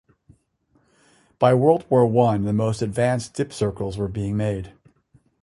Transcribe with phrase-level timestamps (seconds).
[1.37, 4.73] By World War One the most advanced dip circles were being made.